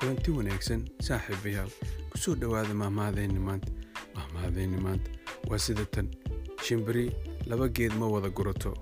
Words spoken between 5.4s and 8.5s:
waa sida tan. Shimbiri laba geed ma wada